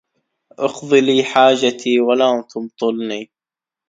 [0.65, 3.21] اقضِ لي حاجتي ولا تمطلني